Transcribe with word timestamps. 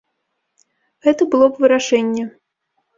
Гэта 1.09 1.29
было 1.37 1.45
б 1.55 1.67
вырашэнне. 1.67 2.23